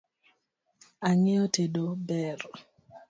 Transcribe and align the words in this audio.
Ang'eyo 1.07 1.45
tedo 1.55 1.85
ber 2.07 2.39